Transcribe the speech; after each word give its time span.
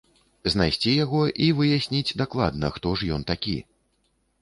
Знайсці 0.53 0.93
яго 1.05 1.21
і 1.49 1.51
выясніць 1.61 2.15
дакладна, 2.25 2.75
хто 2.79 2.97
ж 2.99 3.15
ён 3.19 3.31
такі?! 3.33 3.57